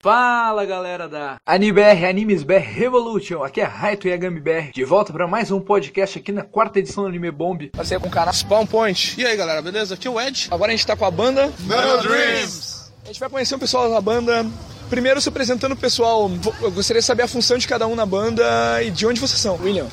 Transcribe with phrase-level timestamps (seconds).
[0.00, 5.26] Fala galera da AniBR, Animes BR Revolution, aqui é Raito Yagami BR, de volta para
[5.26, 7.68] mais um podcast aqui na quarta edição do Anime Bomb.
[7.76, 9.20] Passei com o canal Spawn Point.
[9.20, 9.94] E aí galera, beleza?
[9.94, 10.46] Aqui é o Ed.
[10.52, 12.92] Agora a gente tá com a banda Metal Dreams.
[13.02, 14.46] A gente vai conhecer o pessoal da banda.
[14.88, 16.30] Primeiro se apresentando o pessoal,
[16.62, 19.40] eu gostaria de saber a função de cada um na banda e de onde vocês
[19.40, 19.56] são.
[19.56, 19.88] William.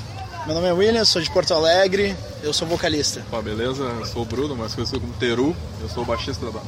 [0.46, 3.26] Meu nome é William, sou de Porto Alegre, eu sou vocalista.
[3.28, 3.84] Opa, beleza?
[3.84, 6.68] Eu sou o Bruno, mais conhecido como Teru, eu sou o baixista da banda.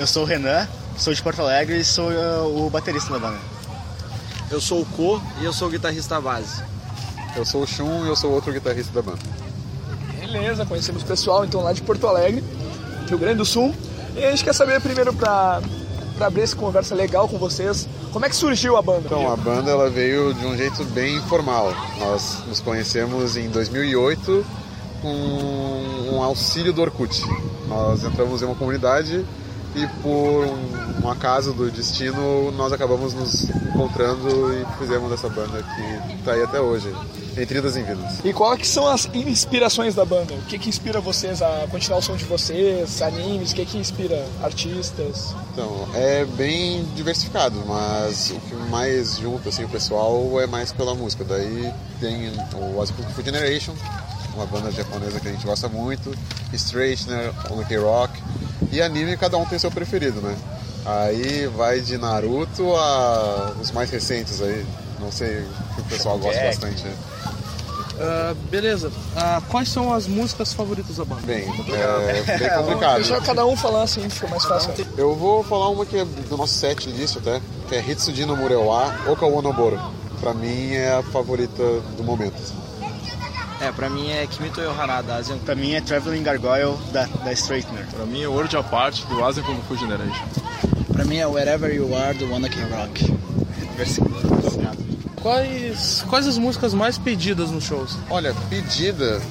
[0.00, 0.66] Eu sou o Renan,
[0.96, 3.38] sou de Porto Alegre e sou uh, o baterista da banda.
[4.50, 6.62] Eu sou o Ko e eu sou o guitarrista base.
[7.36, 9.18] Eu sou o Shun e eu sou outro guitarrista da banda.
[10.20, 12.44] Beleza, conhecemos o pessoal então lá de Porto Alegre,
[13.08, 13.74] Rio Grande do Sul.
[14.16, 15.60] E a gente quer saber primeiro pra,
[16.16, 19.02] pra abrir essa conversa legal com vocês, como é que surgiu a banda?
[19.06, 21.74] Então, a banda ela veio de um jeito bem informal.
[21.98, 24.46] Nós nos conhecemos em 2008
[25.02, 27.20] com um auxílio do Orkut.
[27.66, 29.24] Nós entramos em uma comunidade
[29.74, 35.62] e por um, um acaso do destino nós acabamos nos encontrando e fizemos essa banda
[35.62, 36.94] que está aí até hoje,
[37.36, 38.24] entre idas e vindas.
[38.24, 40.34] E quais que são as inspirações da banda?
[40.34, 43.78] O que que inspira vocês a continuar o som de vocês, animes, o que que
[43.78, 45.34] inspira artistas?
[45.52, 50.94] Então, é bem diversificado, mas o que mais junta assim, o pessoal é mais pela
[50.94, 51.24] música.
[51.24, 53.74] Daí tem o Asipuku Generation,
[54.34, 56.16] uma banda japonesa que a gente gosta muito,
[56.52, 58.20] Straightener, Only Rock,
[58.74, 60.36] e anime cada um tem seu preferido, né?
[60.84, 64.66] Aí vai de Naruto a os mais recentes aí,
[65.00, 66.82] não sei que o pessoal gosta bastante.
[66.82, 66.94] Né?
[67.94, 68.88] Uh, beleza.
[68.88, 71.22] Uh, quais são as músicas favoritas da banda?
[71.22, 72.96] Bem, é bem complicado.
[72.96, 74.74] Deixa cada um falar assim, fica mais fácil.
[74.98, 78.36] Eu vou falar uma que é do nosso set list até, que é Hitsuji no
[78.36, 79.80] Murewa Oka Wonoboro.
[80.20, 81.62] Pra mim é a favorita
[81.96, 82.63] do momento.
[83.64, 85.38] É, pra mim é Kimito Yohara da Asian.
[85.38, 87.86] Pra mim é Traveling Gargoyle da, da Straightener.
[87.86, 90.26] Pra mim é World Apart do Asian Kung Fu Generation.
[90.92, 93.10] Pra mim é Wherever You Are do Wanna Can Rock.
[95.22, 97.96] Quais, quais as músicas mais pedidas nos shows?
[98.10, 99.22] Olha, pedida,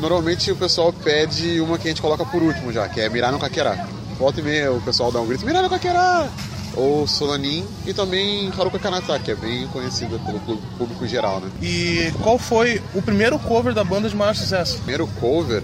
[0.00, 3.30] normalmente o pessoal pede uma que a gente coloca por último já, que é Mirar
[3.30, 3.86] no Kakera.
[4.18, 6.28] Volta e meia o pessoal dá um grito, Mirar no Kakera!
[6.76, 10.38] Ou Solanin e também Haruka Kanata, que é bem conhecida pelo
[10.78, 11.50] público geral, né?
[11.62, 14.76] E qual foi o primeiro cover da banda de maior sucesso?
[14.78, 15.62] Primeiro cover,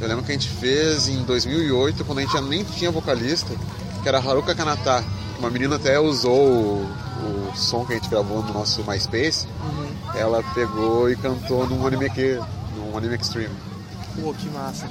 [0.00, 3.54] eu lembro que a gente fez em 2008, quando a gente nem tinha vocalista,
[4.02, 5.04] que era Haruka Kanata.
[5.38, 9.46] Uma menina até usou o, o som que a gente gravou no nosso MySpace.
[9.46, 9.88] Uhum.
[10.14, 12.38] Ela pegou e cantou num anime aqui,
[12.76, 13.54] num anime extreme.
[14.20, 14.86] Pô, que massa.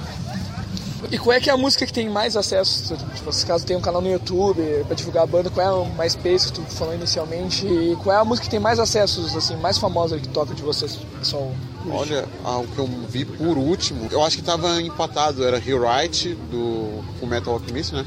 [1.10, 2.96] E qual é que é a música que tem mais acesso?
[3.32, 6.46] Se caso tem um canal no YouTube para divulgar a banda, qual é o MySpace
[6.46, 7.66] que tu falou inicialmente?
[7.66, 10.62] E qual é a música que tem mais acessos, assim, mais famosa que toca de
[10.62, 11.52] vocês, pessoal?
[11.90, 17.02] Olha, o que eu vi por último, eu acho que tava empatado, era Rewrite do
[17.18, 18.04] Fullmetal Alchemist, né?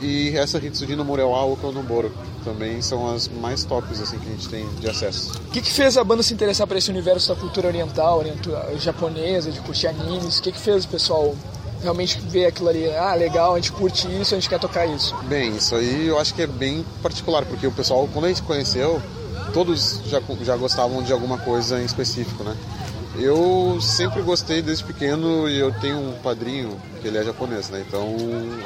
[0.00, 2.12] E essa Hitsudi no Murewa Oka no Boro
[2.44, 5.32] também são as mais tops assim que a gente tem de acesso.
[5.48, 8.66] O que, que fez a banda se interessar por esse universo da cultura oriental, oriental
[8.78, 10.38] japonesa, de curtir animes?
[10.38, 11.34] O que, que fez o pessoal
[11.84, 12.90] realmente ver aquilo ali?
[12.90, 15.14] Ah, legal, a gente curte isso, a gente quer tocar isso.
[15.24, 18.42] Bem, isso aí eu acho que é bem particular, porque o pessoal, quando a gente
[18.42, 19.00] conheceu,
[19.52, 22.56] todos já, já gostavam de alguma coisa em específico, né?
[23.16, 27.84] Eu sempre gostei desde pequeno e eu tenho um padrinho que ele é japonês, né?
[27.86, 28.16] Então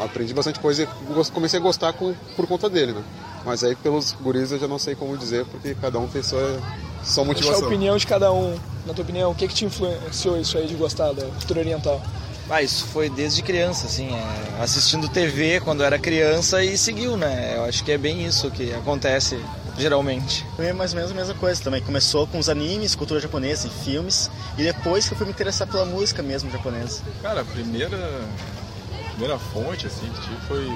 [0.02, 3.02] aprendi bastante coisa e comecei a gostar com, por conta dele, né?
[3.44, 6.58] Mas aí pelos guris eu já não sei como dizer, porque cada um tem sua,
[7.04, 7.52] sua motivação.
[7.52, 8.58] Deixa a opinião de cada um.
[8.86, 12.00] Na tua opinião, o que, que te influenciou isso aí de gostar da cultura oriental?
[12.50, 17.56] Ah, isso foi desde criança, assim, é, assistindo TV quando era criança e seguiu, né?
[17.56, 19.38] Eu acho que é bem isso que acontece
[19.76, 20.46] geralmente.
[20.56, 21.82] Foi mais ou menos a mesma coisa também.
[21.82, 25.68] Começou com os animes, cultura japonesa, em filmes, e depois que eu fui me interessar
[25.68, 27.02] pela música mesmo japonesa.
[27.22, 30.66] Cara, a primeira, a primeira fonte assim que tive foi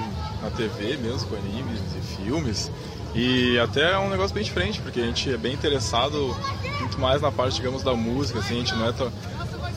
[0.41, 2.71] na TV mesmo, com animes e filmes.
[3.15, 6.35] E até é um negócio bem diferente, porque a gente é bem interessado
[6.79, 9.11] muito mais na parte, digamos, da música, assim, a gente não é tão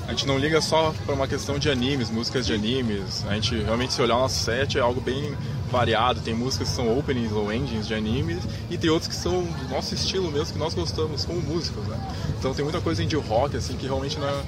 [0.07, 3.25] a gente não liga só para uma questão de animes, músicas de animes.
[3.27, 5.37] A gente realmente, se olhar o nosso set, é algo bem
[5.71, 6.21] variado.
[6.21, 9.69] Tem músicas que são openings ou endings de animes e tem outros que são do
[9.69, 11.99] nosso estilo mesmo, que nós gostamos como músicos, né?
[12.39, 14.43] Então tem muita coisa indie rock, assim, que realmente não, é,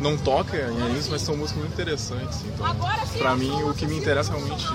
[0.00, 2.42] não toca em animes, mas são músicas muito interessantes.
[2.44, 2.66] Então,
[3.18, 4.66] pra mim, o que me interessa realmente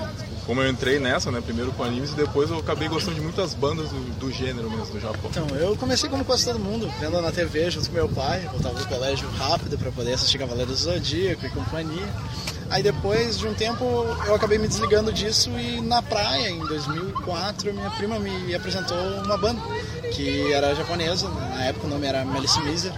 [0.45, 3.53] como eu entrei nessa, né, primeiro com animes e depois eu acabei gostando de muitas
[3.53, 5.29] bandas do, do gênero mesmo, do Japão.
[5.31, 8.77] Então, eu comecei como quase todo mundo, vendo na TV junto com meu pai, voltava
[8.77, 12.07] do colégio rápido para poder assistir Cavaleiros do Zodíaco e companhia.
[12.69, 13.83] Aí depois de um tempo
[14.25, 19.37] eu acabei me desligando disso e na praia, em 2004, minha prima me apresentou uma
[19.37, 19.61] banda
[20.13, 22.91] que era japonesa, na época o nome era Melissa Miser,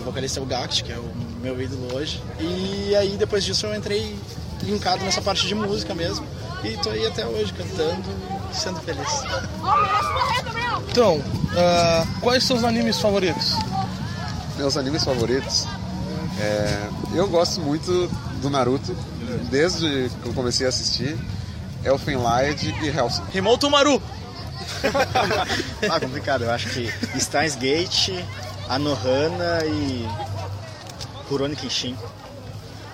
[0.00, 1.08] o vocalista é o Gact, que é o
[1.40, 2.22] meu ídolo hoje.
[2.40, 4.16] E aí depois disso eu entrei
[4.62, 6.26] linkado nessa parte de música mesmo.
[6.64, 8.02] E tô aí até hoje cantando
[8.52, 9.22] sendo feliz.
[10.90, 11.22] Então,
[11.56, 13.56] ah, quais seus animes favoritos?
[14.56, 15.66] Meus animes favoritos.
[16.38, 18.08] É, eu gosto muito
[18.40, 18.94] do Naruto,
[19.50, 21.16] desde que eu comecei a assistir.
[21.84, 23.24] Elfen Lied e Hellsing.
[23.32, 24.00] Rimou Tumaru!
[25.90, 26.44] Ah, complicado.
[26.44, 28.10] Eu acho que Steins Gate,
[28.68, 30.08] Anohana e
[31.28, 31.96] Kurone Kenshin.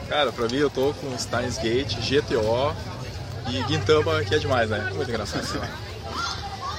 [0.09, 2.75] Cara, pra mim eu tô com Steins Gate, GTO
[3.51, 4.91] e Gintama, que é demais, né?
[4.95, 5.47] Muito engraçado.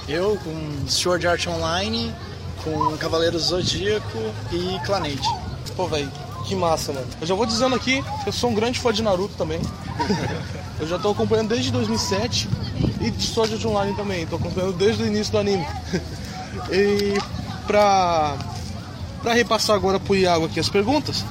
[0.08, 2.12] Eu com Sword Art Online,
[2.64, 4.18] com Cavaleiros Zodíaco
[4.52, 5.22] e Clanade.
[5.76, 6.12] Pô, velho,
[6.48, 7.06] que massa, mano.
[7.22, 9.62] Eu já vou dizendo aqui eu sou um grande fã de Naruto também.
[10.82, 12.50] eu já tô acompanhando desde 2007
[13.02, 14.26] e de Sword Art Online também.
[14.26, 15.66] Tô acompanhando desde o início do anime.
[16.74, 17.14] e
[17.68, 18.36] pra,
[19.22, 21.24] pra repassar agora pro Iago aqui as perguntas,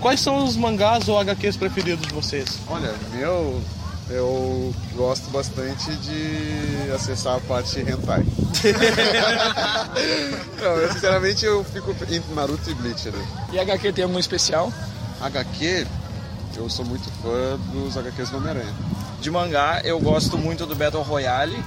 [0.00, 2.58] quais são os mangás ou HQs preferidos de vocês?
[2.68, 3.60] Olha, meu,
[4.10, 8.24] eu gosto bastante de acessar a parte hentai.
[10.60, 13.26] Não, eu, sinceramente eu fico entre Naruto e Bleach, né?
[13.52, 14.72] E HQ tem algum especial?
[15.20, 15.86] HQ,
[16.56, 18.74] eu sou muito fã dos HQs do Homem-Aranha.
[19.20, 21.62] De mangá, eu gosto muito do Battle Royale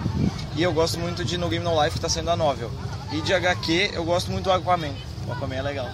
[0.56, 2.72] e eu gosto muito de No Game No Life, que tá saindo a novel.
[3.12, 4.94] E de HQ, eu gosto muito do Aquaman.
[5.28, 5.90] O Aquaman é legal.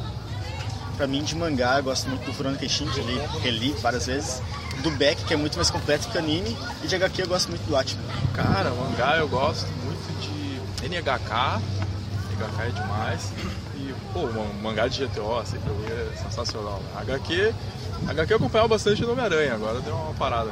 [0.98, 4.42] Pra mim, de mangá, eu gosto muito do Kurone Kenshin, que li, reli várias vezes.
[4.82, 6.58] Do Beck, que é muito mais completo que o anime.
[6.84, 8.04] E de HQ, eu gosto muito do Atman.
[8.34, 11.62] Cara, mangá eu gosto muito de NHK.
[12.36, 13.32] NHK é demais.
[13.76, 16.82] E, pô, um mangá de GTO, assim, pra mim é sensacional.
[16.96, 17.54] HQ,
[18.08, 20.52] HQ eu acompanhava bastante no Homem-Aranha, agora deu uma parada.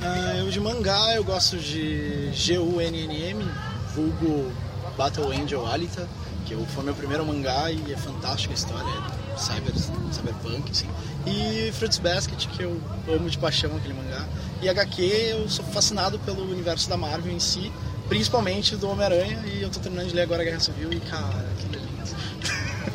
[0.00, 3.50] Ah, eu de mangá eu gosto de GUNNM,
[3.96, 4.52] vulgo
[4.96, 6.08] Battle Angel Alita,
[6.48, 8.88] que eu- foi meu primeiro mangá e é fantástica a história,
[9.34, 9.72] é cyber,
[10.10, 10.88] cyberpunk, assim.
[11.26, 14.24] E Fruits Basket, que eu amo de paixão aquele mangá.
[14.62, 17.70] E HQ eu sou fascinado pelo universo da Marvel em si,
[18.08, 21.44] principalmente do Homem-Aranha, e eu tô terminando de ler agora a Guerra Civil e cara,
[21.60, 22.16] que delícia.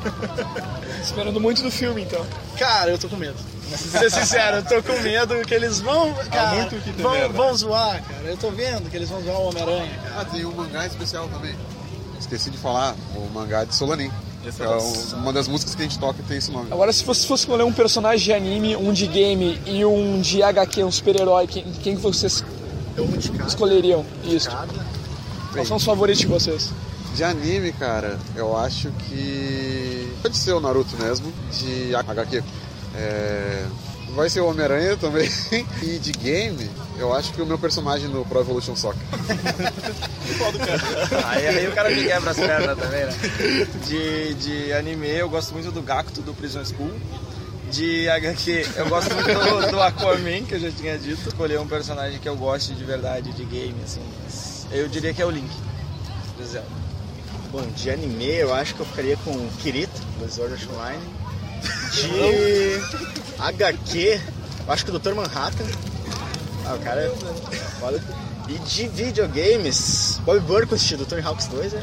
[1.03, 2.25] Esperando muito do filme, então.
[2.57, 3.35] Cara, eu tô com medo.
[3.69, 6.13] Pra ser sincero, eu tô com medo que eles vão.
[6.31, 7.27] Cara, muito que vão, né?
[7.29, 8.23] vão zoar, cara.
[8.25, 10.21] Eu tô vendo que eles vão zoar o Homem-Aranha, cara.
[10.21, 11.55] Ah, tem um mangá especial também.
[12.23, 14.09] Esqueci de falar, o mangá de Solanin.
[14.45, 16.67] Esse É é um- uma das músicas que a gente toca tem esse nome.
[16.71, 20.41] Agora, se você fosse escolher um personagem de anime, um de game e um de
[20.41, 22.43] HQ, um super-herói, quem, quem que vocês
[23.47, 24.05] escolheriam?
[24.23, 24.49] Isso.
[25.51, 26.69] Quais são os favoritos de vocês?
[27.15, 30.11] De anime, cara, eu acho que.
[30.21, 32.43] Pode ser o Naruto mesmo, de HQ.
[32.95, 33.65] É,
[34.09, 35.29] Vai ser o Homem-Aranha também.
[35.81, 39.01] E de game, eu acho que o meu personagem no Pro Evolution Soccer.
[41.25, 43.13] Aí, aí o cara me quebra as pernas também, né?
[43.85, 46.91] De, de anime, eu gosto muito do Gakuto do Prison School.
[47.69, 51.27] De HQ, eu gosto muito do, do Aquaman, que eu já tinha dito.
[51.27, 54.01] Escolher um personagem que eu goste de verdade, de game, assim.
[54.71, 55.51] Eu diria que é o Link.
[56.37, 56.67] do Zelda.
[57.51, 61.01] Bom, de anime, eu acho que eu ficaria com o Kirito, do Sword Art Online.
[61.93, 64.21] De HQ,
[64.67, 65.13] acho que o Dr.
[65.13, 65.65] Manhattan.
[66.65, 67.11] Ah, o cara é.
[68.47, 71.79] E de videogames, Bob Burquist do Tony Hawks 2 é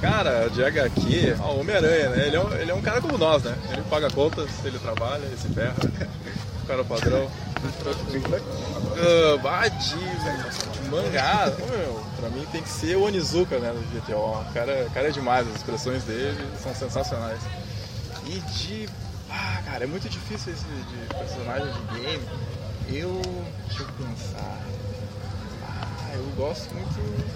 [0.00, 2.26] Cara, de HQ, o Homem-Aranha, né?
[2.26, 3.54] Ele é, um, ele é um cara como nós, né?
[3.70, 5.74] Ele paga contas, ele trabalha, ele se ferra.
[6.62, 7.30] O cara padrão.
[8.96, 11.52] Ah, bah, de, mangá,
[12.18, 14.16] pra mim tem que ser o Onizuka, né, do GTO.
[14.16, 17.40] O cara, o cara é demais, as expressões dele são sensacionais.
[18.26, 18.88] E de.
[19.32, 22.28] Ah, cara, é muito difícil esse de personagem de game.
[22.88, 23.20] Eu.
[23.68, 24.58] Deixa eu pensar.
[25.66, 27.32] Ah, eu gosto muito.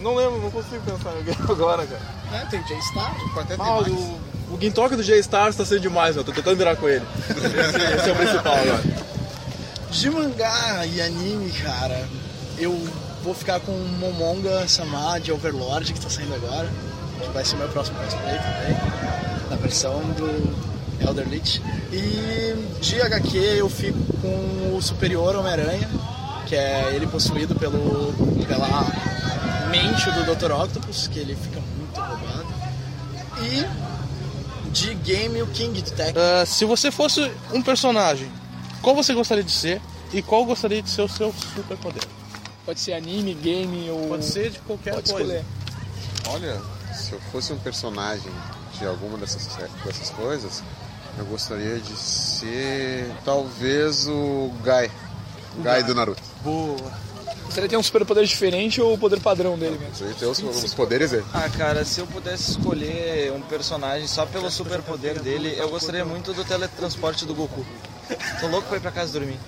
[0.00, 1.10] Não lembro, não consigo pensar
[1.50, 2.00] agora, cara.
[2.42, 3.14] É, tem J-Star.
[3.38, 3.88] Até tem Ah, mais.
[3.88, 4.20] o,
[4.52, 6.24] o Gintoki do J-Stars tá sendo demais, meu.
[6.24, 7.04] Tô tentando virar com ele.
[7.30, 8.82] Esse, esse é o principal agora.
[9.90, 12.06] De mangá e anime, cara,
[12.58, 12.72] eu
[13.22, 16.68] vou ficar com o Momonga Sama de Overlord, que tá saindo agora.
[17.20, 18.76] Que vai ser meu próximo cosplay também.
[19.50, 20.73] Na versão do
[21.04, 21.60] Elder Lich.
[21.92, 25.88] E de HQ eu fico com o Superior Homem-Aranha,
[26.46, 28.12] que é ele possuído pelo,
[28.46, 28.84] pela
[29.70, 30.52] mente do Dr.
[30.52, 32.54] Octopus, que ele fica muito roubado.
[33.42, 33.64] E
[34.70, 36.18] de game o King Detective.
[36.18, 38.30] Ah, se você fosse um personagem,
[38.82, 39.80] qual você gostaria de ser
[40.12, 42.02] e qual gostaria de ser o seu superpoder?
[42.66, 44.08] Pode ser anime, game ou.
[44.08, 45.34] Pode ser de qualquer Pode coisa.
[45.34, 45.44] escolher.
[46.28, 46.60] Olha,
[46.94, 48.32] se eu fosse um personagem
[48.78, 49.46] de alguma dessas,
[49.84, 50.62] dessas coisas,
[51.18, 54.90] eu gostaria de ser talvez o Guy.
[55.58, 56.22] O Guy do Naruto.
[56.42, 57.04] Boa.
[57.44, 59.94] Gostaria de ter um superpoder diferente ou o poder padrão dele mesmo?
[59.94, 61.24] Você tem os, os poderes dele.
[61.32, 66.32] Ah, cara, se eu pudesse escolher um personagem só pelo superpoder dele, eu gostaria muito
[66.32, 67.64] do teletransporte do Goku.
[68.40, 69.38] Tô louco pra ir pra casa dormir.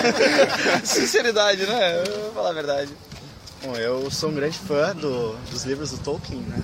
[0.84, 2.02] Sinceridade, né?
[2.04, 2.92] Eu vou falar a verdade.
[3.64, 6.62] Bom, eu sou um grande fã do, dos livros do Tolkien, né?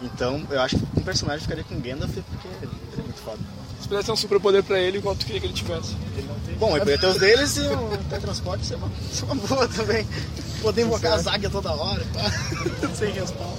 [0.00, 3.38] Então eu acho que um personagem ficaria com Gandalf porque ele é muito foda.
[3.80, 5.94] Se pudesse ter um superpoder pra ele, qual tu queria que ele tivesse?
[6.58, 10.06] Bom, ele poderia ter os deles e o teletransporte ser uma, ser uma boa também.
[10.60, 12.30] Poder invocar as águias toda hora, pá.
[12.94, 13.56] sem respaldo.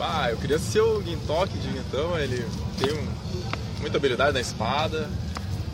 [0.00, 2.44] Ah, eu queria ser o Gintok de Gintama, ele
[2.78, 3.08] tem um-
[3.80, 5.08] muita habilidade na espada.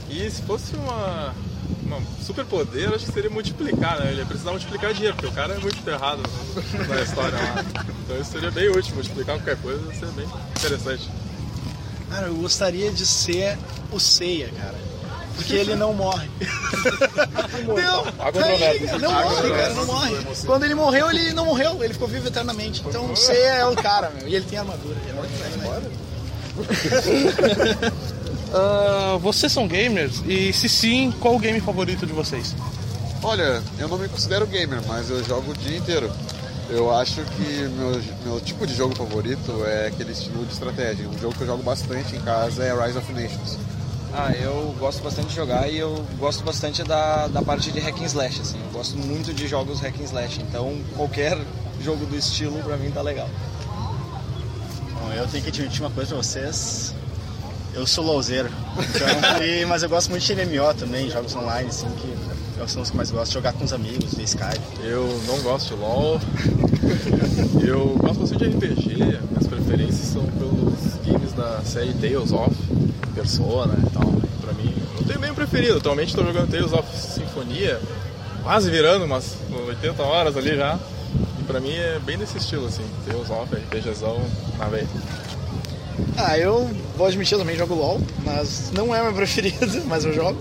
[0.09, 1.35] E se fosse uma,
[1.83, 4.11] uma super poder, acho que seria multiplicar, né?
[4.11, 6.23] Ele ia precisar multiplicar dinheiro, porque o cara é muito ferrado
[6.88, 7.64] na história lá.
[8.04, 10.28] Então isso seria bem útil, multiplicar qualquer coisa seria bem
[10.59, 11.09] interessante.
[12.11, 13.57] Cara, eu gostaria de ser
[13.90, 14.75] o Seiya, cara.
[15.37, 16.29] Porque ele não morre.
[17.67, 19.00] não, controvérsias.
[19.00, 20.17] não morre, cara, não morre.
[20.45, 22.83] Quando ele morreu, ele não morreu, ele ficou vivo eternamente.
[22.87, 24.29] Então o Seiya é o cara, meu.
[24.29, 24.97] E ele tem armadura.
[25.07, 25.83] Ele é embora.
[28.52, 30.23] Ah, vocês são gamers?
[30.26, 32.55] E se sim, qual o game favorito de vocês?
[33.23, 36.11] Olha, eu não me considero gamer, mas eu jogo o dia inteiro.
[36.71, 37.43] Eu acho que
[37.77, 41.09] meu, meu tipo de jogo favorito é aquele estilo de estratégia.
[41.09, 43.59] Um jogo que eu jogo bastante em casa é Rise of Nations.
[44.12, 48.00] Ah, eu gosto bastante de jogar e eu gosto bastante da, da parte de hack
[48.00, 48.59] and slash, assim.
[48.65, 51.37] Eu gosto muito de jogos hack and slash, então qualquer
[51.83, 53.29] jogo do estilo pra mim tá legal.
[55.00, 56.95] Bom, eu tenho que admitir uma coisa pra vocês.
[57.73, 58.50] Eu sou louzeiro.
[58.79, 59.09] Então,
[59.45, 62.12] e- mas eu gosto muito de MMO também, jogos online, assim, que
[62.69, 63.33] são os que mais gosto.
[63.33, 64.61] Jogar com os amigos, via Skype.
[64.83, 66.21] Eu não gosto de LoL.
[67.67, 68.97] Eu gosto bastante de RPG.
[68.97, 72.55] Minhas preferências são pelos games da série Tales of,
[73.14, 74.12] Persona e tal.
[74.40, 75.79] Pra mim, não tenho nenhum preferido.
[75.79, 77.81] Atualmente estou jogando Tales of Sinfonia,
[78.43, 80.79] quase virando umas 80 horas ali já.
[81.40, 82.85] E pra mim é bem desse estilo, assim.
[83.07, 84.21] Tales of, RPGzão
[84.59, 84.87] na veia.
[86.17, 90.12] Ah, eu vou admitir, eu também jogo LOL, mas não é meu preferido, mas eu
[90.12, 90.38] jogo.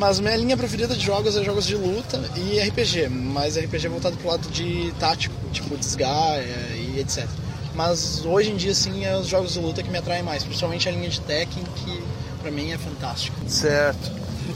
[0.00, 4.16] Mas minha linha preferida de jogos é jogos de luta e RPG, mas RPG voltado
[4.16, 6.40] pro lado de tático, tipo Desgar
[6.74, 7.28] e etc.
[7.74, 10.88] Mas hoje em dia, sim, é os jogos de luta que me atraem mais, principalmente
[10.88, 12.02] a linha de Tekken, que
[12.40, 13.36] pra mim é fantástico.
[13.46, 14.10] Certo.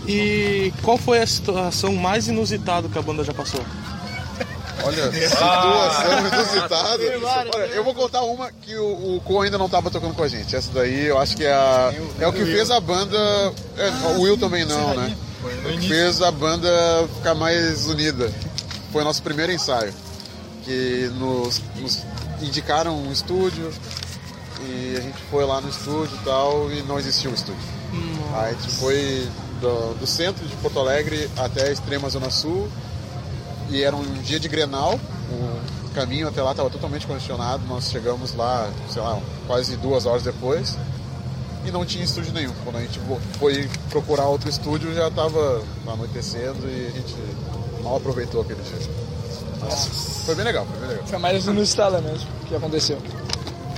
[0.08, 3.60] E qual foi a situação mais inusitada que a banda já passou?
[4.82, 7.02] Olha, situação inusitada.
[7.54, 10.28] Olha, eu vou contar uma que o, o Co ainda não estava tocando com a
[10.28, 10.56] gente.
[10.56, 13.18] Essa daí eu acho que é, a, é o que fez a banda.
[13.76, 15.14] é, o Will também não, né?
[15.44, 16.68] O que fez a banda
[17.16, 18.32] ficar mais unida.
[18.92, 19.92] Foi o nosso primeiro ensaio.
[20.64, 22.02] Que nos, nos
[22.40, 23.70] indicaram um estúdio
[24.66, 27.60] e a gente foi lá no estúdio e tal e não existia um estúdio.
[28.34, 29.28] Aí a gente foi
[29.60, 32.68] do, do centro de Porto Alegre até a extrema zona sul
[33.70, 34.98] e era um dia de Grenal,
[35.84, 40.22] o caminho até lá estava totalmente congestionado, nós chegamos lá, sei lá, quase duas horas
[40.22, 40.76] depois
[41.66, 42.52] e não tinha estúdio nenhum.
[42.64, 43.00] Quando a gente
[43.38, 47.14] foi procurar outro estúdio já estava anoitecendo e a gente
[47.82, 48.88] mal aproveitou aquele dia.
[49.60, 51.06] Mas foi bem legal, foi bem legal.
[51.06, 52.98] Foi mais inusitada mesmo que aconteceu.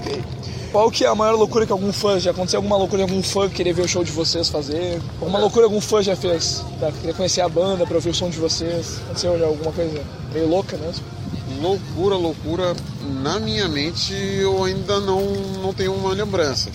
[0.00, 0.24] Ok.
[0.72, 2.58] Qual que é a maior loucura que algum fã já aconteceu?
[2.58, 5.00] Alguma loucura de algum fã querer ver o show de vocês fazer?
[5.20, 6.62] Alguma loucura que algum fã já fez?
[6.78, 8.98] Pra querer conhecer a banda, pra ouvir o som de vocês?
[9.04, 11.04] Aconteceu já alguma coisa meio louca mesmo?
[11.62, 12.76] Loucura, loucura.
[13.22, 15.22] Na minha mente eu ainda não,
[15.62, 16.70] não tenho uma lembrança.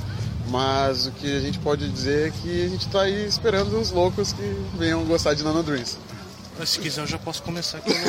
[0.51, 3.89] Mas o que a gente pode dizer é que a gente está aí esperando os
[3.89, 4.43] loucos que
[4.77, 5.97] venham gostar de Nano Dreams.
[6.59, 7.91] Mas se quiser eu já posso começar aqui.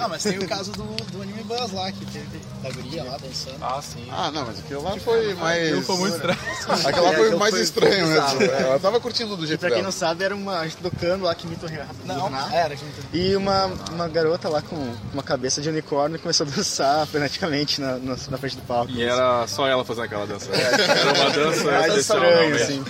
[0.00, 3.16] Ah, mas tem o caso do, do Anime Buzz lá, que teve da guria lá
[3.16, 3.56] dançando.
[3.62, 4.06] Ah, sim.
[4.10, 5.64] Ah, não, mas aquilo lá foi mais.
[5.68, 6.38] Aquilo foi muito estranho.
[6.86, 8.54] Aquilo lá É, foi mais foi estranho bizarro, mesmo.
[8.54, 8.62] é.
[8.62, 9.84] Ela tava curtindo do jeito Pra quem dela.
[9.86, 10.58] não sabe, era uma.
[10.60, 11.94] A gente tocando lá, Kimito Renato.
[12.04, 12.94] Não, era, gente.
[13.12, 14.76] E uma, uma garota lá com
[15.12, 18.90] uma cabeça de unicórnio começou a dançar freneticamente na, na, na frente do palco.
[18.92, 20.50] E era só ela fazendo aquela dança.
[20.52, 22.84] Era uma dança mais estranho, assim.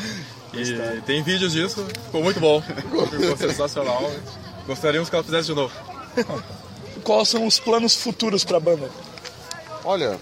[0.52, 2.60] E tem vídeos disso, ficou muito bom.
[2.62, 4.10] Ficou sensacional.
[4.66, 5.74] Gostaríamos que ela fizesse de novo.
[7.04, 8.90] Quais são os planos futuros pra banda?
[9.84, 10.18] Olha,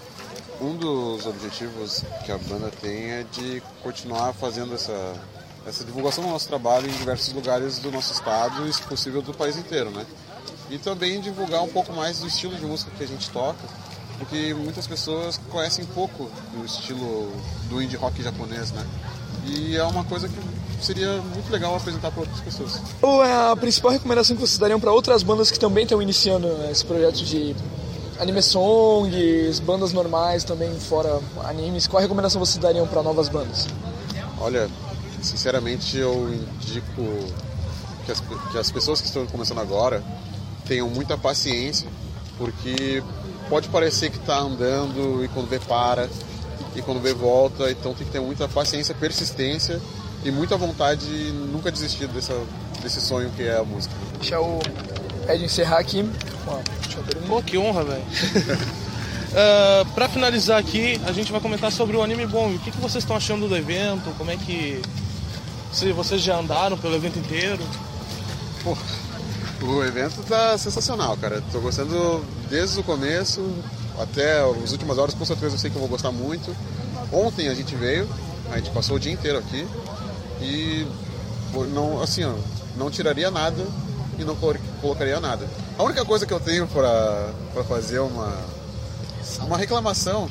[0.61, 5.15] um dos objetivos que a banda tem é de continuar fazendo essa,
[5.65, 9.33] essa divulgação do nosso trabalho em diversos lugares do nosso estado e, se possível, do
[9.33, 10.05] país inteiro, né?
[10.69, 13.59] E também divulgar um pouco mais do estilo de música que a gente toca,
[14.17, 17.31] porque muitas pessoas conhecem pouco do estilo
[17.69, 18.85] do indie rock japonês, né?
[19.47, 20.35] E é uma coisa que
[20.81, 22.81] seria muito legal apresentar para outras pessoas.
[22.99, 26.47] Qual é a principal recomendação que vocês dariam pra outras bandas que também estão iniciando
[26.69, 27.55] esse projeto de
[28.19, 31.87] anime songs, bandas normais também fora animes?
[31.87, 33.67] Qual a recomendação vocês dariam pra novas bandas?
[34.39, 34.69] Olha,
[35.21, 37.03] sinceramente eu indico
[38.05, 38.19] que as,
[38.51, 40.03] que as pessoas que estão começando agora
[40.67, 41.87] tenham muita paciência,
[42.37, 43.01] porque
[43.49, 46.09] pode parecer que está andando e quando vê para,
[46.75, 49.81] e quando vê volta, então tem que ter muita paciência, persistência
[50.23, 52.39] e muita vontade e nunca desistir dessa,
[52.81, 53.93] desse sonho que é a música.
[54.19, 54.59] Deixa o
[55.27, 56.09] Ed encerrar aqui.
[57.27, 58.01] Pô, que honra, velho.
[58.01, 62.55] Uh, pra finalizar aqui, a gente vai comentar sobre o Anime Bomb.
[62.55, 64.15] O que, que vocês estão achando do evento?
[64.17, 64.81] Como é que.
[65.71, 67.61] Se vocês já andaram pelo evento inteiro?
[68.63, 68.77] Pô,
[69.65, 71.43] o evento tá sensacional, cara.
[71.51, 73.41] Tô gostando desde o começo
[73.99, 76.55] até as últimas horas, com certeza eu sei que eu vou gostar muito.
[77.11, 78.07] Ontem a gente veio,
[78.51, 79.67] a gente passou o dia inteiro aqui
[80.41, 80.87] e
[81.73, 82.33] não, assim, ó,
[82.75, 83.65] não tiraria nada
[84.17, 84.35] e não
[84.81, 85.47] colocaria nada.
[85.77, 87.33] A única coisa que eu tenho para
[87.67, 88.57] fazer uma
[89.41, 90.27] uma reclamação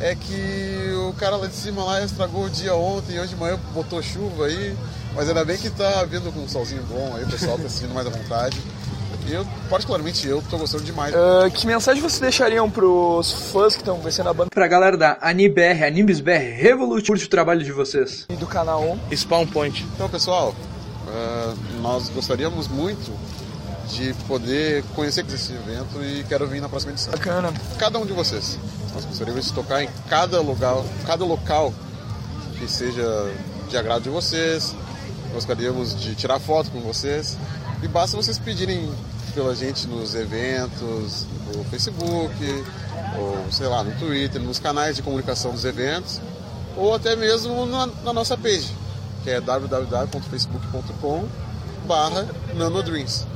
[0.00, 3.58] é que o cara lá de cima lá estragou o dia ontem hoje de manhã
[3.72, 4.76] botou chuva aí,
[5.14, 7.94] mas ainda bem que tá vindo com um solzinho bom aí, o pessoal tá sentindo
[7.94, 8.60] mais à vontade.
[9.28, 11.14] Eu, particularmente, eu tô gostando demais.
[11.14, 14.50] Uh, que mensagem vocês deixariam pros fãs que estão conhecendo a banda?
[14.50, 18.26] Pra galera da AniBR, AnimesBR, Revolut, curte o trabalho de vocês.
[18.28, 19.86] E do canal Spawn Point.
[19.94, 20.54] Então, pessoal,
[21.06, 23.12] uh, nós gostaríamos muito
[23.88, 27.12] de poder conhecer esse evento e quero vir na próxima edição.
[27.12, 27.52] Bacana.
[27.78, 28.58] Cada um de vocês.
[28.94, 30.76] Nós gostaríamos de tocar em cada lugar,
[31.06, 31.72] cada local
[32.58, 33.30] que seja
[33.68, 34.74] de agrado de vocês.
[35.32, 37.36] Gostaríamos de tirar foto com vocês.
[37.82, 38.90] E basta vocês pedirem
[39.34, 42.64] pela gente nos eventos, no Facebook,
[43.18, 46.20] ou sei lá, no Twitter, nos canais de comunicação dos eventos,
[46.76, 48.72] ou até mesmo na, na nossa page,
[49.24, 51.26] que é www.facebook.com
[51.86, 53.26] barra nanodreams.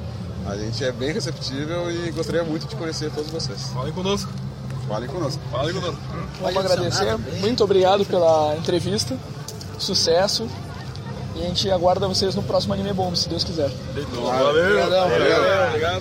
[0.46, 3.70] A gente é bem receptível e gostaria muito de conhecer todos vocês.
[3.74, 4.30] Falem conosco.
[4.86, 5.42] Falem conosco.
[5.50, 6.00] Falem conosco.
[6.40, 7.18] Vamos agradecer.
[7.40, 9.18] Muito obrigado pela entrevista.
[9.76, 10.48] Sucesso.
[11.37, 13.71] E a gente aguarda vocês no próximo Anime Bomb, se Deus quiser.
[13.71, 14.81] Valeu.
[14.81, 14.81] Valeu.
[14.81, 15.69] Valeu.
[15.69, 15.95] Obrigado.